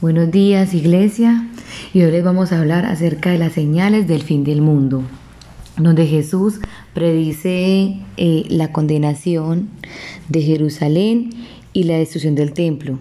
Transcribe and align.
Buenos 0.00 0.30
días 0.30 0.74
Iglesia 0.74 1.48
y 1.92 2.02
hoy 2.02 2.12
les 2.12 2.22
vamos 2.22 2.52
a 2.52 2.60
hablar 2.60 2.86
acerca 2.86 3.30
de 3.32 3.38
las 3.38 3.54
señales 3.54 4.06
del 4.06 4.22
fin 4.22 4.44
del 4.44 4.62
mundo, 4.62 5.02
donde 5.76 6.06
Jesús 6.06 6.60
predice 6.94 7.96
eh, 8.16 8.44
la 8.48 8.70
condenación 8.70 9.70
de 10.28 10.42
Jerusalén 10.42 11.30
y 11.72 11.82
la 11.82 11.96
destrucción 11.96 12.36
del 12.36 12.52
templo. 12.52 13.00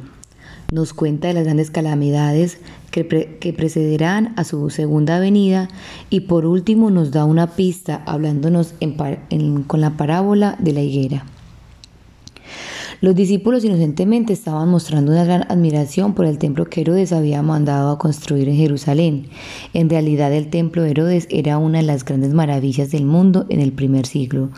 Nos 0.74 0.94
cuenta 0.94 1.28
de 1.28 1.36
las 1.36 1.44
grandes 1.44 1.70
calamidades 1.70 2.58
que, 2.90 3.06
que 3.08 3.54
precederán 3.54 4.34
a 4.36 4.44
su 4.44 4.72
segunda 4.72 5.20
venida 5.20 5.68
y 6.10 6.22
por 6.22 6.48
último 6.48 6.90
nos 6.90 7.12
da 7.12 7.26
una 7.26 7.52
pista 7.52 8.02
hablándonos 8.08 8.74
con 9.68 9.82
la 9.82 9.98
parábola 9.98 10.56
de 10.58 10.74
la 10.74 10.82
higuera. 10.82 11.26
Los 13.00 13.14
discípulos 13.14 13.64
inocentemente 13.64 14.34
estaban 14.34 14.70
mostrando 14.70 15.12
una 15.12 15.24
gran 15.24 15.44
admiración 15.52 16.16
por 16.16 16.26
el 16.26 16.40
templo 16.40 16.66
que 16.66 16.82
Herodes 16.82 17.14
había 17.14 17.44
mandado 17.44 17.92
a 17.92 18.00
construir 18.00 18.50
en 18.50 18.56
Jerusalén. 18.56 19.28
En 19.76 19.88
realidad 19.88 20.34
el 20.34 20.50
templo 20.50 20.82
de 20.82 20.92
Herodes 20.92 21.28
era 21.30 21.60
una 21.60 21.78
de 21.78 21.84
las 21.84 22.04
grandes 22.04 22.34
maravillas 22.34 22.90
del 22.90 23.06
mundo 23.06 23.46
en 23.50 23.60
el 23.60 23.72
primer 23.72 24.08
siglo. 24.08 24.50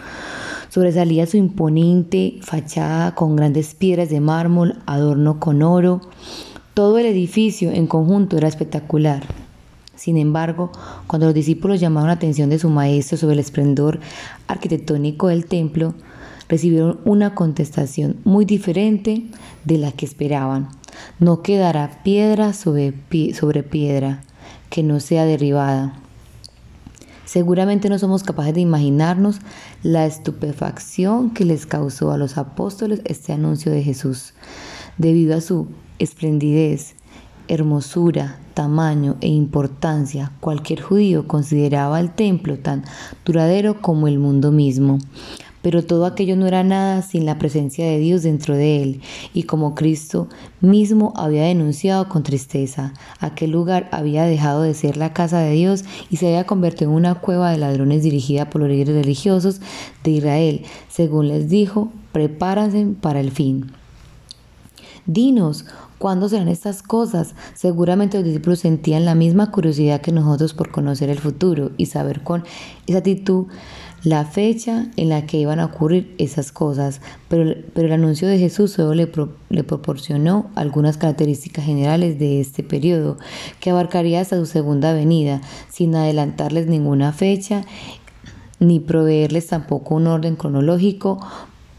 Sobresalía 0.70 1.28
su 1.28 1.36
imponente 1.36 2.38
fachada 2.42 3.14
con 3.14 3.36
grandes 3.36 3.76
piedras 3.76 4.10
de 4.10 4.22
mármol, 4.22 4.78
adorno 4.86 5.42
con 5.42 5.62
oro. 5.62 6.00
Todo 6.74 6.98
el 6.98 7.08
edificio 7.08 7.72
en 7.72 7.88
conjunto 7.88 8.38
era 8.38 8.48
espectacular. 8.48 9.24
Sin 9.96 10.16
embargo, 10.16 10.72
cuando 11.08 11.26
los 11.26 11.36
discípulos 11.36 11.82
llamaron 11.82 12.08
la 12.08 12.14
atención 12.14 12.50
de 12.50 12.60
su 12.60 12.70
maestro 12.70 13.18
sobre 13.18 13.34
el 13.34 13.40
esplendor 13.40 14.00
arquitectónico 14.48 15.28
del 15.28 15.46
templo, 15.46 15.94
recibieron 16.50 17.00
una 17.06 17.36
contestación 17.36 18.18
muy 18.26 18.44
diferente 18.44 19.28
de 19.64 19.78
la 19.78 19.92
que 19.94 20.06
esperaban. 20.06 20.68
No 21.20 21.42
quedará 21.42 22.02
piedra 22.04 22.52
sobre, 22.54 22.92
piedra 22.92 24.22
que 24.70 24.84
no 24.84 25.00
sea 25.00 25.26
derribada. 25.26 25.94
Seguramente 27.26 27.90
no 27.90 28.00
somos 28.00 28.24
capaces 28.24 28.56
de 28.56 28.62
imaginarnos 28.62 29.40
la 29.84 30.08
estupefacción 30.08 31.30
que 31.30 31.46
les 31.46 31.68
causó 31.68 32.12
a 32.12 32.18
los 32.18 32.40
apóstoles 32.40 33.02
este 33.06 33.32
anuncio 33.32 33.72
de 33.72 33.84
Jesús, 33.84 34.34
debido 34.98 35.38
a 35.38 35.42
su 35.42 35.68
esplendidez, 36.00 36.96
hermosura, 37.48 38.40
tamaño 38.56 39.18
e 39.22 39.28
importancia. 39.28 40.32
Cualquier 40.40 40.82
judío 40.82 41.28
consideraba 41.28 42.00
el 42.00 42.10
templo 42.12 42.58
tan 42.58 42.84
duradero 43.26 43.80
como 43.80 44.08
el 44.08 44.18
mundo 44.18 44.52
mismo. 44.52 44.98
Pero 45.62 45.84
todo 45.84 46.06
aquello 46.06 46.36
no 46.36 46.48
era 46.48 46.64
nada 46.64 47.02
sin 47.02 47.26
la 47.26 47.38
presencia 47.38 47.86
de 47.86 48.00
Dios 48.00 48.24
dentro 48.24 48.56
de 48.56 48.82
él, 48.82 49.02
y 49.34 49.44
como 49.44 49.76
Cristo 49.76 50.28
mismo 50.62 51.14
había 51.16 51.44
denunciado 51.44 52.08
con 52.08 52.24
tristeza, 52.24 52.94
aquel 53.20 53.52
lugar 53.52 53.90
había 53.92 54.24
dejado 54.24 54.62
de 54.62 54.74
ser 54.74 54.98
la 54.98 55.14
casa 55.14 55.40
de 55.40 55.52
Dios 55.52 55.84
y 56.10 56.18
se 56.18 56.28
había 56.28 56.46
convertido 56.46 56.92
en 56.92 56.98
una 56.98 57.16
cueva 57.16 57.52
de 57.52 57.58
ladrones 57.58 58.04
dirigida 58.04 58.50
por 58.50 58.62
los 58.62 58.70
líderes 58.70 58.96
religiosos 58.96 59.62
de 60.04 60.12
Israel. 60.12 60.62
Según 60.88 61.28
les 61.28 61.50
dijo, 61.50 61.92
prepárense 62.12 62.88
para 63.02 63.20
el 63.20 63.32
fin. 63.32 63.72
Dinos, 65.06 65.66
¿cuándo 65.98 66.30
serán 66.30 66.50
estas 66.50 66.84
cosas? 66.84 67.34
Seguramente 67.56 68.18
los 68.18 68.26
discípulos 68.26 68.60
sentían 68.60 69.06
la 69.06 69.16
misma 69.16 69.50
curiosidad 69.52 70.02
que 70.02 70.12
nosotros 70.12 70.54
por 70.54 70.70
conocer 70.70 71.10
el 71.10 71.18
futuro 71.18 71.72
y 71.78 71.88
saber 71.88 72.22
con 72.22 72.44
exactitud 72.86 73.48
la 74.04 74.26
fecha 74.26 74.88
en 74.96 75.10
la 75.10 75.26
que 75.26 75.38
iban 75.38 75.60
a 75.60 75.66
ocurrir 75.66 76.16
esas 76.18 76.52
cosas, 76.52 77.02
pero, 77.28 77.56
pero 77.74 77.88
el 77.88 77.94
anuncio 77.94 78.28
de 78.28 78.40
Jesús 78.40 78.72
solo 78.72 78.94
le, 78.94 79.12
le, 79.50 79.64
proporcionó 79.64 80.50
algunas 80.56 80.98
características 80.98 81.66
generales 81.66 82.20
de 82.20 82.40
este 82.40 82.64
periodo, 82.64 83.18
que 83.60 83.72
abarcaría 83.72 84.22
hasta 84.22 84.38
su 84.38 84.46
segunda 84.46 84.94
venida, 84.94 85.42
sin 85.70 85.96
adelantarles 85.96 86.68
ninguna 86.68 87.12
fecha 87.12 87.66
ni 88.60 88.80
proveerles 88.80 89.48
tampoco 89.48 89.96
un 89.96 90.08
orden 90.08 90.36
cronológico 90.36 91.20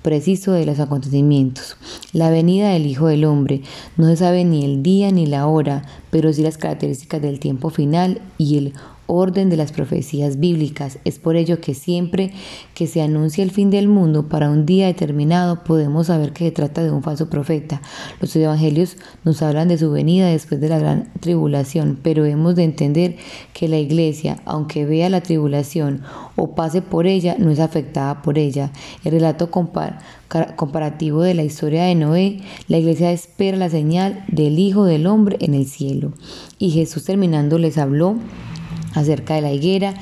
preciso 0.02 0.52
de 0.52 0.64
los 0.64 0.80
acontecimientos. 0.80 1.76
La 2.12 2.30
venida 2.30 2.70
del 2.70 2.86
Hijo 2.86 3.06
del 3.06 3.24
Hombre 3.24 3.62
no 3.96 4.06
se 4.06 4.16
sabe 4.16 4.44
ni 4.44 4.64
el 4.64 4.82
día 4.82 5.10
ni 5.10 5.26
la 5.26 5.46
hora, 5.46 5.82
pero 6.10 6.32
sí 6.32 6.42
las 6.42 6.56
características 6.56 7.20
del 7.20 7.38
tiempo 7.38 7.70
final 7.70 8.22
y 8.38 8.56
el 8.56 8.74
orden 9.10 9.50
de 9.50 9.56
las 9.56 9.72
profecías 9.72 10.38
bíblicas. 10.38 10.98
Es 11.04 11.18
por 11.18 11.36
ello 11.36 11.60
que 11.60 11.74
siempre 11.74 12.32
que 12.74 12.86
se 12.86 13.02
anuncia 13.02 13.42
el 13.42 13.50
fin 13.50 13.70
del 13.70 13.88
mundo 13.88 14.28
para 14.28 14.50
un 14.50 14.66
día 14.66 14.86
determinado 14.86 15.64
podemos 15.64 16.06
saber 16.06 16.32
que 16.32 16.44
se 16.44 16.52
trata 16.52 16.82
de 16.82 16.90
un 16.90 17.02
falso 17.02 17.28
profeta. 17.28 17.82
Los 18.20 18.34
evangelios 18.36 18.96
nos 19.24 19.42
hablan 19.42 19.68
de 19.68 19.78
su 19.78 19.90
venida 19.90 20.28
después 20.28 20.60
de 20.60 20.68
la 20.68 20.78
gran 20.78 21.12
tribulación, 21.20 21.98
pero 22.02 22.24
hemos 22.24 22.56
de 22.56 22.64
entender 22.64 23.16
que 23.52 23.68
la 23.68 23.78
iglesia, 23.78 24.40
aunque 24.44 24.86
vea 24.86 25.10
la 25.10 25.20
tribulación 25.22 26.02
o 26.36 26.54
pase 26.54 26.80
por 26.80 27.06
ella, 27.06 27.36
no 27.38 27.50
es 27.50 27.58
afectada 27.60 28.22
por 28.22 28.38
ella. 28.38 28.72
El 29.04 29.12
relato 29.12 29.50
comparativo 29.50 31.22
de 31.22 31.34
la 31.34 31.42
historia 31.42 31.84
de 31.84 31.94
Noé, 31.94 32.40
la 32.68 32.78
iglesia 32.78 33.12
espera 33.12 33.56
la 33.56 33.68
señal 33.68 34.24
del 34.28 34.58
Hijo 34.58 34.84
del 34.84 35.06
Hombre 35.06 35.36
en 35.40 35.54
el 35.54 35.66
cielo. 35.66 36.12
Y 36.58 36.70
Jesús 36.70 37.04
terminando 37.04 37.58
les 37.58 37.78
habló 37.78 38.16
acerca 38.94 39.34
de 39.34 39.42
la 39.42 39.52
higuera, 39.52 39.94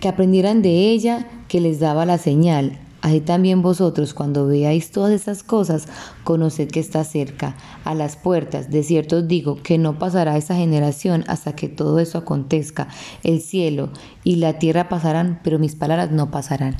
que 0.00 0.08
aprendieran 0.08 0.62
de 0.62 0.90
ella 0.90 1.28
que 1.48 1.60
les 1.60 1.80
daba 1.80 2.06
la 2.06 2.18
señal. 2.18 2.78
Así 3.02 3.20
también 3.20 3.62
vosotros, 3.62 4.14
cuando 4.14 4.46
veáis 4.46 4.92
todas 4.92 5.12
estas 5.12 5.42
cosas, 5.42 5.88
conoced 6.22 6.68
que 6.68 6.78
está 6.78 7.02
cerca, 7.02 7.56
a 7.84 7.96
las 7.96 8.14
puertas. 8.14 8.70
De 8.70 8.84
cierto 8.84 9.16
os 9.16 9.28
digo 9.28 9.56
que 9.60 9.76
no 9.76 9.98
pasará 9.98 10.36
esta 10.36 10.54
generación 10.54 11.24
hasta 11.26 11.56
que 11.56 11.68
todo 11.68 11.98
eso 11.98 12.18
acontezca. 12.18 12.86
El 13.24 13.40
cielo 13.40 13.90
y 14.22 14.36
la 14.36 14.60
tierra 14.60 14.88
pasarán, 14.88 15.40
pero 15.42 15.58
mis 15.58 15.74
palabras 15.74 16.12
no 16.12 16.30
pasarán. 16.30 16.76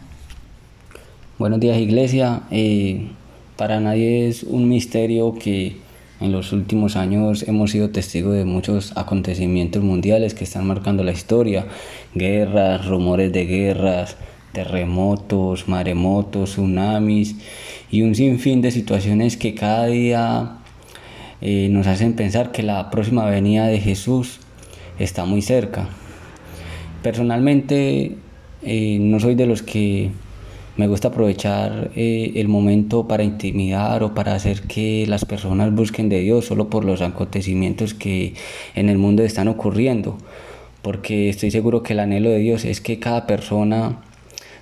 Buenos 1.41 1.59
días, 1.59 1.77
iglesia. 1.79 2.43
Eh, 2.53 3.09
para 3.57 3.81
nadie 3.81 4.29
es 4.29 4.45
un 4.45 4.69
misterio 4.69 5.35
que 5.35 5.79
en 6.23 6.33
los 6.33 6.53
últimos 6.53 6.97
años 6.97 7.45
hemos 7.49 7.73
sido 7.73 7.91
testigos 7.91 8.35
de 8.35 8.45
muchos 8.45 8.97
acontecimientos 8.97 9.83
mundiales 9.83 10.35
que 10.35 10.45
están 10.45 10.67
marcando 10.67 11.03
la 11.03 11.13
historia, 11.13 11.67
guerras, 12.15 12.87
rumores 12.87 13.33
de 13.33 13.45
guerras, 13.45 14.17
terremotos, 14.53 15.69
maremotos, 15.69 16.53
tsunamis 16.53 17.37
y 17.91 18.03
un 18.03 18.15
sinfín 18.15 18.63
de 18.63 18.71
situaciones 18.71 19.37
que 19.37 19.55
cada 19.55 19.87
día 19.87 20.59
eh, 21.41 21.69
nos 21.71 21.87
hacen 21.87 22.15
pensar 22.15 22.53
que 22.53 22.63
la 22.63 22.91
próxima 22.91 23.25
venida 23.27 23.67
de 23.67 23.81
Jesús 23.81 24.39
está 24.99 25.25
muy 25.25 25.43
cerca. 25.43 25.89
Personalmente 27.03 28.17
eh, 28.63 28.99
no 29.01 29.19
soy 29.19 29.35
de 29.35 29.47
los 29.47 29.63
que 29.63 30.13
me 30.77 30.87
gusta 30.87 31.09
aprovechar 31.09 31.91
eh, 31.97 32.33
el 32.37 32.49
momento 32.49 33.07
para 33.07 33.25
intimidar 33.25 34.03
o 34.03 34.15
para 34.15 34.35
hacer 34.35 34.63
que 34.63 35.07
las 35.07 35.25
personas 35.25 35.75
busquen 35.75 36.09
de 36.09 36.21
Dios 36.21 36.47
solo 36.47 36.71
por 36.71 36.85
los 36.85 37.03
acontecimientos 37.03 37.93
que 37.93 38.35
en 38.75 38.89
el 38.89 38.97
mundo 38.97 39.23
están 39.23 39.49
ocurriendo, 39.49 40.17
porque 40.81 41.29
estoy 41.29 41.51
seguro 41.51 41.83
que 41.83 41.93
el 41.93 42.01
anhelo 42.01 42.31
de 42.31 42.39
Dios 42.39 42.65
es 42.65 42.81
que 42.81 42.99
cada 42.99 43.27
persona 43.27 44.01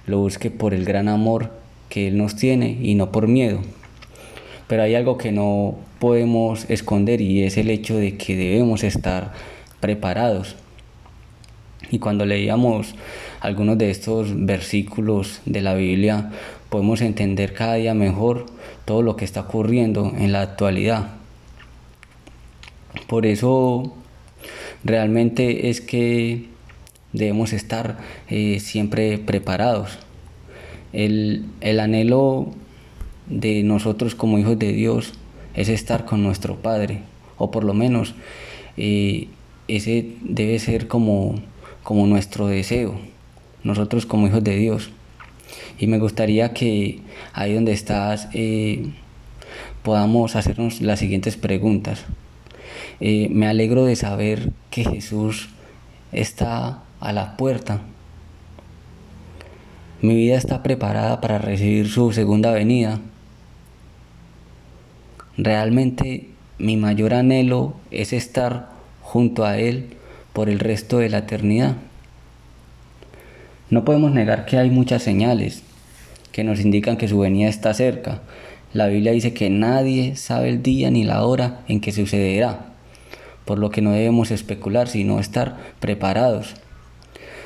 lo 0.07 0.19
busque 0.19 0.51
por 0.51 0.75
el 0.75 0.85
gran 0.85 1.09
amor 1.09 1.51
que 1.89 2.09
Él 2.09 2.19
nos 2.19 2.37
tiene 2.37 2.77
y 2.83 2.95
no 2.95 3.13
por 3.13 3.29
miedo. 3.29 3.61
Pero 4.67 4.83
hay 4.83 4.95
algo 4.95 5.17
que 5.17 5.33
no 5.33 5.77
podemos 5.99 6.69
esconder 6.71 7.21
y 7.21 7.45
es 7.45 7.57
el 7.57 7.71
hecho 7.71 7.97
de 7.97 8.17
que 8.17 8.37
debemos 8.37 8.83
estar 8.83 9.33
preparados. 9.81 10.57
Y 11.91 11.99
cuando 11.99 12.27
leíamos 12.27 12.95
algunos 13.41 13.79
de 13.79 13.91
estos 13.91 14.45
versículos 14.45 15.41
de 15.47 15.63
la 15.63 15.75
Biblia, 15.75 16.31
podemos 16.69 17.01
entender 17.01 17.55
cada 17.55 17.75
día 17.75 17.95
mejor 17.95 18.47
todo 18.85 19.03
lo 19.03 19.17
que 19.17 19.25
está 19.25 19.41
ocurriendo 19.41 20.13
en 20.17 20.33
la 20.33 20.43
actualidad. 20.43 21.09
Por 23.07 23.27
eso 23.27 23.95
realmente 24.85 25.71
es 25.71 25.81
que 25.81 26.47
debemos 27.13 27.53
estar 27.53 27.99
eh, 28.29 28.61
siempre 28.61 29.19
preparados. 29.19 29.99
El, 30.93 31.45
anhelo 31.63 32.53
de 33.29 33.63
nosotros 33.63 34.15
como 34.15 34.39
hijos 34.39 34.59
de 34.59 34.73
Dios 34.73 35.13
es 35.55 35.69
estar 35.69 36.05
con 36.05 36.23
nuestro 36.23 36.57
Padre, 36.57 37.03
o 37.39 37.51
por 37.51 37.65
lo 37.65 37.75
menos 37.75 38.15
eh, 38.77 39.29
ese 39.69 40.15
debe 40.23 40.59
ser 40.59 40.89
como 40.89 41.37
como 41.83 42.07
nuestro 42.07 42.47
deseo, 42.47 43.01
nosotros 43.65 44.07
como 44.07 44.27
hijos 44.27 44.45
de 44.45 44.57
Dios. 44.57 44.91
Y 45.79 45.87
me 45.87 45.99
gustaría 45.99 46.53
que 46.53 47.01
ahí 47.33 47.55
donde 47.55 47.73
estás 47.73 48.29
eh, 48.33 48.91
podamos 49.83 50.37
hacernos 50.37 50.81
las 50.81 50.99
siguientes 50.99 51.37
preguntas. 51.37 52.05
Eh, 53.01 53.29
me 53.31 53.47
alegro 53.47 53.85
de 53.85 53.97
saber 53.97 54.53
que 54.71 54.85
Jesús 54.85 55.49
está 56.13 56.83
a 57.01 57.13
la 57.13 57.37
puerta. 57.37 57.81
Mi 60.03 60.15
vida 60.15 60.37
está 60.37 60.63
preparada 60.63 61.21
para 61.21 61.39
recibir 61.39 61.89
su 61.89 62.13
segunda 62.13 62.53
venida. 62.53 63.01
Realmente 65.37 66.29
mi 66.59 66.77
mayor 66.77 67.15
anhelo 67.15 67.75
es 67.91 68.13
estar 68.13 68.71
junto 69.01 69.45
a 69.45 69.59
Él 69.59 69.97
por 70.33 70.49
el 70.49 70.59
resto 70.59 70.99
de 70.99 71.09
la 71.09 71.19
eternidad. 71.19 71.77
No 73.71 73.85
podemos 73.85 74.13
negar 74.13 74.47
que 74.47 74.59
hay 74.59 74.71
muchas 74.71 75.03
señales 75.03 75.63
que 76.33 76.45
nos 76.45 76.61
indican 76.61 76.97
que 76.97 77.09
su 77.09 77.19
venida 77.19 77.49
está 77.49 77.75
cerca. 77.75 78.23
La 78.73 78.87
Biblia 78.87 79.13
dice 79.13 79.35
que 79.35 79.51
nadie 79.51 80.17
sabe 80.17 80.49
el 80.49 80.63
día 80.63 80.91
ni 80.91 81.05
la 81.05 81.25
hora 81.25 81.63
en 81.69 81.81
que 81.81 81.93
sucederá, 81.93 82.67
por 83.45 83.59
lo 83.59 83.71
que 83.71 83.83
no 83.83 83.93
debemos 83.93 84.31
especular, 84.31 84.89
sino 84.89 85.19
estar 85.19 85.57
preparados. 85.81 86.55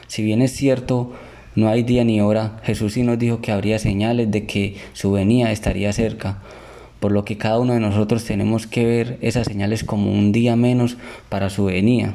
Si 0.07 0.23
bien 0.23 0.43
es 0.43 0.53
cierto, 0.53 1.13
no 1.55 1.69
hay 1.69 1.83
día 1.83 2.05
ni 2.05 2.21
hora, 2.21 2.61
Jesús 2.63 2.95
sí 2.95 3.03
nos 3.03 3.19
dijo 3.19 3.41
que 3.41 3.53
habría 3.53 3.79
señales 3.79 4.31
de 4.31 4.45
que 4.47 4.77
su 4.93 5.13
venida 5.13 5.51
estaría 5.51 5.93
cerca, 5.93 6.39
por 7.01 7.13
lo 7.13 7.25
que 7.25 7.39
cada 7.39 7.59
uno 7.59 7.75
de 7.75 7.81
nosotros 7.81 8.25
tenemos 8.25 8.67
que 8.67 8.85
ver 8.85 9.19
esas 9.21 9.47
señales 9.47 9.85
como 9.85 10.11
un 10.11 10.33
día 10.33 10.57
menos 10.57 10.97
para 11.29 11.49
su 11.51 11.67
venida. 11.67 12.15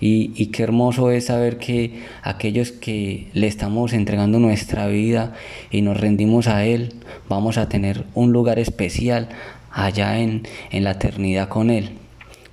Y, 0.00 0.46
qué 0.46 0.62
hermoso 0.62 1.10
es 1.10 1.26
saber 1.26 1.58
que 1.58 2.00
aquellos 2.22 2.72
que 2.72 3.28
le 3.34 3.46
estamos 3.46 3.92
entregando 3.92 4.38
nuestra 4.38 4.86
vida 4.86 5.34
y 5.70 5.82
nos 5.82 6.00
rendimos 6.00 6.48
a 6.48 6.64
Él, 6.64 6.94
vamos 7.28 7.58
a 7.58 7.68
tener 7.68 8.04
un 8.14 8.32
lugar 8.32 8.58
especial 8.58 9.28
allá 9.70 10.18
en, 10.18 10.48
en 10.70 10.84
la 10.84 10.92
eternidad 10.92 11.48
con 11.48 11.68
Él. 11.68 11.90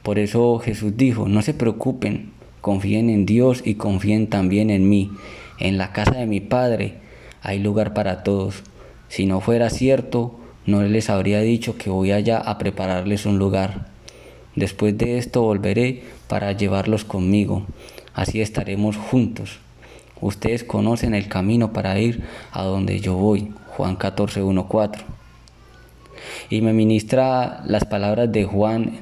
Por 0.04 0.20
eso 0.20 0.60
Jesús 0.60 0.98
dijo, 0.98 1.30
no 1.30 1.42
se 1.42 1.54
preocupen, 1.54 2.32
confíen 2.60 3.10
en 3.10 3.26
Dios 3.26 3.62
y 3.64 3.76
confíen 3.76 4.28
también 4.28 4.70
en 4.70 4.90
mí. 4.90 5.12
En 5.58 5.78
la 5.78 5.94
casa 5.94 6.16
de 6.16 6.26
mi 6.26 6.42
Padre 6.42 6.96
hay 7.42 7.60
lugar 7.60 7.94
para 7.94 8.24
todos. 8.24 8.64
Si 9.08 9.26
no 9.26 9.40
fuera 9.40 9.70
cierto, 9.70 10.38
no 10.66 10.84
les 10.84 11.10
habría 11.10 11.40
dicho 11.40 11.78
que 11.78 11.90
voy 11.90 12.12
allá 12.12 12.40
a 12.40 12.58
prepararles 12.58 13.26
un 13.26 13.40
lugar. 13.40 13.88
Después 14.56 14.98
de 14.98 15.18
esto 15.18 15.44
volveré 15.44 16.04
para 16.28 16.52
llevarlos 16.52 17.06
conmigo. 17.06 17.66
Así 18.14 18.42
estaremos 18.42 18.98
juntos. 18.98 19.60
Ustedes 20.20 20.64
conocen 20.64 21.14
el 21.14 21.28
camino 21.28 21.74
para 21.74 22.00
ir 22.00 22.24
a 22.52 22.64
donde 22.64 23.00
yo 23.00 23.14
voy. 23.14 23.54
Juan 23.76 23.96
14, 23.96 24.42
1, 24.42 24.68
4. 24.68 25.04
Y 26.50 26.62
me 26.62 26.74
ministra 26.74 27.62
las 27.66 27.86
palabras 27.86 28.32
de 28.32 28.44
Juan 28.44 29.00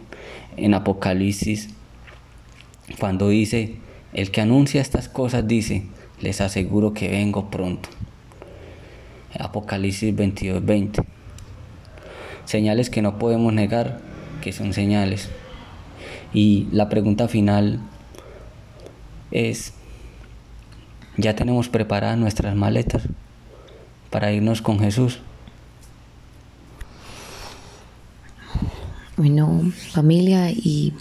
en 0.57 0.74
Apocalipsis 0.74 1.69
cuando 3.00 3.30
dice, 3.30 3.75
el 4.13 4.31
que 4.31 4.42
anuncia 4.42 4.81
estas 4.81 5.10
cosas 5.10 5.48
dice, 5.48 5.83
les 6.22 6.42
aseguro 6.42 6.94
que 6.94 7.10
vengo 7.10 7.50
pronto. 7.50 7.89
Apocalipsis 9.39 10.16
22, 10.16 10.66
20. 10.66 11.01
Señales 12.45 12.89
que 12.89 13.01
no 13.01 13.18
podemos 13.18 13.51
negar 13.54 14.00
que 14.42 14.54
son 14.54 14.74
señales. 14.74 15.30
Y 16.35 16.67
la 16.73 16.89
pregunta 16.89 17.29
final 17.29 17.79
es, 19.31 19.71
¿ya 21.15 21.33
tenemos 21.33 21.69
preparadas 21.69 22.17
nuestras 22.17 22.57
maletas 22.57 23.03
para 24.09 24.33
irnos 24.33 24.61
con 24.61 24.77
Jesús? 24.81 25.21
Bueno, 29.15 29.61
familia, 29.93 30.51
y 30.51 30.91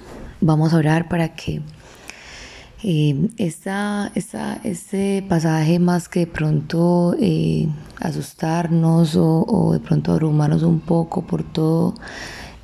vamos 0.41 0.73
a 0.73 0.77
orar 0.77 1.09
para 1.09 1.35
que 1.35 1.63
eh, 2.85 3.29
esta, 3.37 4.13
este 4.15 5.25
pasaje 5.29 5.81
más 5.81 6.09
que 6.09 6.21
de 6.21 6.27
pronto 6.29 7.17
eh, 7.19 7.67
asustarnos 7.99 9.17
o, 9.17 9.71
de 9.73 9.81
pronto 9.81 10.13
abrumarnos 10.13 10.63
un 10.63 10.79
poco 10.79 11.23
por 11.23 11.43
todo, 11.43 11.95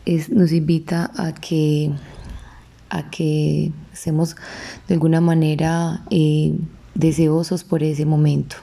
nos 0.06 0.52
invita 0.52 1.10
a 1.16 1.32
que 1.32 1.90
a 2.90 3.10
que 3.10 3.72
estemos 3.92 4.36
de 4.88 4.94
alguna 4.94 5.20
manera 5.20 6.04
eh, 6.10 6.54
deseosos 6.94 7.64
por 7.64 7.82
ese 7.82 8.04
momento. 8.04 8.56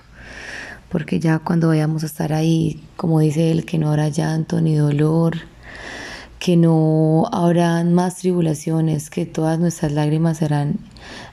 Porque 0.89 1.19
ya 1.19 1.39
cuando 1.39 1.67
vayamos 1.69 2.03
a 2.03 2.05
estar 2.05 2.31
ahí, 2.33 2.81
como 2.95 3.19
dice 3.19 3.51
él, 3.51 3.65
que 3.65 3.77
no 3.77 3.89
habrá 3.89 4.09
llanto 4.09 4.61
ni 4.61 4.75
dolor, 4.75 5.37
que 6.39 6.55
no 6.55 7.25
habrá 7.31 7.83
más 7.83 8.17
tribulaciones, 8.17 9.09
que 9.09 9.25
todas 9.25 9.59
nuestras 9.59 9.91
lágrimas 9.91 10.37
serán 10.37 10.79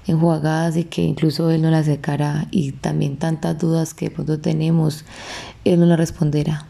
enjuagadas 0.07 0.77
y 0.77 0.85
que 0.85 1.03
incluso 1.03 1.51
Él 1.51 1.63
no 1.63 1.71
las 1.71 1.87
secará 1.87 2.47
y 2.51 2.73
también 2.73 3.19
tantas 3.19 3.59
dudas 3.59 3.95
que 3.95 4.07
de 4.07 4.11
pronto 4.15 4.41
tenemos, 4.41 5.05
Él 5.65 5.81
no 5.81 5.87
las 5.87 5.99
responderá. 5.99 6.67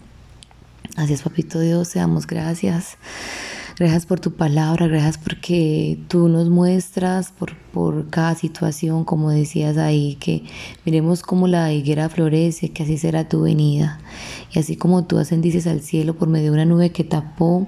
Así 0.97 1.13
es, 1.13 1.23
Papito 1.23 1.61
Dios, 1.61 1.89
seamos 1.89 2.27
gracias. 2.27 2.97
Gracias 3.77 4.07
por 4.07 4.21
tu 4.21 4.31
palabra, 4.31 4.87
gracias 4.87 5.19
porque 5.19 5.99
tú 6.07 6.29
nos 6.29 6.49
muestras 6.49 7.33
por, 7.33 7.57
por 7.73 8.09
cada 8.09 8.37
situación, 8.37 9.05
como 9.05 9.31
decías 9.31 9.79
ahí, 9.79 10.15
que 10.21 10.45
miremos 10.85 11.23
cómo 11.23 11.49
la 11.49 11.73
higuera 11.73 12.09
florece, 12.09 12.69
que 12.69 12.85
así 12.85 12.99
será 12.99 13.29
tu 13.29 13.43
venida. 13.43 13.99
Y 14.53 14.61
así 14.61 14.77
como 14.77 15.07
tú 15.07 15.19
ascendiste 15.19 15.69
al 15.69 15.81
cielo 15.81 16.15
por 16.15 16.29
medio 16.29 16.53
de 16.53 16.53
una 16.53 16.65
nube 16.67 16.91
que 16.91 17.03
tapó, 17.03 17.67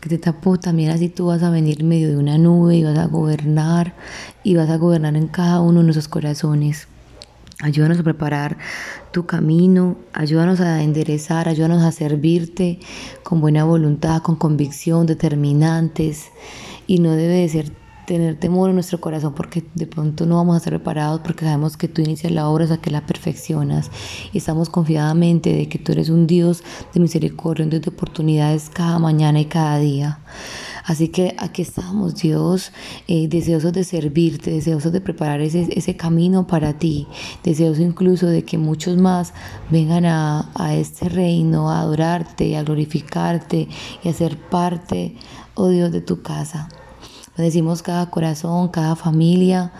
que 0.00 0.08
te 0.08 0.18
tapó, 0.18 0.58
también 0.58 0.90
así 0.90 1.08
tú 1.08 1.26
vas 1.26 1.44
a 1.44 1.50
venir 1.50 1.82
en 1.82 1.88
medio 1.88 2.08
de 2.08 2.16
una 2.16 2.36
nube 2.36 2.74
y 2.74 2.82
vas 2.82 2.98
a 2.98 3.06
gobernar 3.06 3.94
y 4.42 4.56
vas 4.56 4.70
a 4.70 4.76
gobernar 4.76 5.14
en 5.14 5.28
cada 5.28 5.60
uno 5.60 5.78
de 5.78 5.84
nuestros 5.84 6.08
corazones. 6.08 6.88
Ayúdanos 7.62 8.00
a 8.00 8.02
preparar 8.02 8.58
tu 9.12 9.24
camino, 9.24 9.96
ayúdanos 10.12 10.60
a 10.60 10.82
enderezar, 10.82 11.48
ayúdanos 11.48 11.84
a 11.84 11.92
servirte 11.92 12.80
con 13.22 13.40
buena 13.40 13.62
voluntad, 13.62 14.20
con 14.20 14.34
convicción, 14.34 15.06
determinantes. 15.06 16.32
Y 16.88 16.98
no 16.98 17.12
debe 17.12 17.34
de 17.34 17.48
ser 17.48 17.72
tener 18.04 18.36
temor 18.36 18.68
en 18.70 18.74
nuestro 18.74 19.00
corazón 19.00 19.34
porque 19.34 19.64
de 19.74 19.86
pronto 19.86 20.26
no 20.26 20.36
vamos 20.36 20.54
a 20.54 20.58
estar 20.58 20.72
preparados 20.72 21.20
porque 21.20 21.44
sabemos 21.44 21.76
que 21.76 21.86
tú 21.86 22.02
inicias 22.02 22.32
la 22.32 22.48
obra, 22.48 22.64
o 22.64 22.66
sea, 22.66 22.78
que 22.78 22.90
la 22.90 23.06
perfeccionas. 23.06 23.92
Y 24.32 24.38
estamos 24.38 24.68
confiadamente 24.68 25.54
de 25.54 25.68
que 25.68 25.78
tú 25.78 25.92
eres 25.92 26.08
un 26.08 26.26
Dios 26.26 26.64
de 26.92 26.98
misericordia, 26.98 27.64
un 27.64 27.70
Dios 27.70 27.82
de 27.82 27.90
oportunidades 27.90 28.70
cada 28.70 28.98
mañana 28.98 29.40
y 29.40 29.44
cada 29.44 29.78
día. 29.78 30.18
Así 30.84 31.08
que 31.08 31.34
aquí 31.38 31.62
estamos, 31.62 32.16
Dios, 32.16 32.72
eh, 33.08 33.28
deseosos 33.28 33.72
de 33.72 33.84
servirte, 33.84 34.50
deseosos 34.50 34.92
de 34.92 35.00
preparar 35.00 35.40
ese, 35.40 35.68
ese, 35.76 35.96
camino 35.96 36.46
para 36.46 36.74
ti, 36.74 37.06
deseosos 37.44 37.80
incluso 37.80 38.26
de 38.26 38.44
que 38.44 38.58
muchos 38.58 38.96
más 38.96 39.32
vengan 39.70 40.06
a, 40.06 40.50
a 40.54 40.74
este 40.74 41.08
reino, 41.08 41.70
a 41.70 41.80
adorarte, 41.80 42.56
a 42.56 42.62
glorificarte 42.62 43.68
y 44.02 44.08
a 44.08 44.12
ser 44.12 44.36
parte, 44.36 45.16
oh 45.54 45.68
Dios, 45.68 45.92
de 45.92 46.00
tu 46.00 46.22
casa. 46.22 46.68
Bendecimos 47.36 47.82
cada 47.82 48.10
corazón, 48.10 48.68
cada 48.68 48.96
familia 48.96 49.72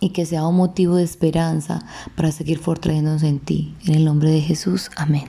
y 0.00 0.10
que 0.10 0.26
sea 0.26 0.46
un 0.46 0.56
motivo 0.56 0.96
de 0.96 1.04
esperanza 1.04 1.84
para 2.16 2.32
seguir 2.32 2.58
fortaleciéndonos 2.58 3.22
en 3.22 3.38
ti. 3.38 3.74
En 3.86 3.94
el 3.94 4.04
nombre 4.04 4.30
de 4.30 4.40
Jesús, 4.40 4.90
amén. 4.96 5.24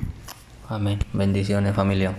Amén. 0.68 1.00
Bendiciones 1.14 1.76
familia. 1.76 2.16